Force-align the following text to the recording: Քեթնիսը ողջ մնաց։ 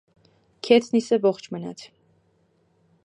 Քեթնիսը 0.67 1.19
ողջ 1.27 1.49
մնաց։ 1.57 1.87